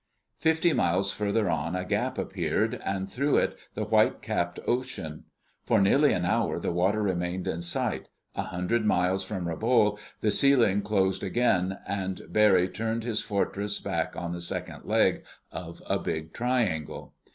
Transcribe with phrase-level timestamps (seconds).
[0.39, 5.25] Fifty miles farther on a gap appeared, and through it the white capped ocean.
[5.63, 8.07] For nearly an hour the water remained in sight.
[8.33, 14.15] A hundred miles from Rabaul the ceiling closed again, and Barry turned his Fortress back
[14.15, 17.13] on the second leg of a big triangle.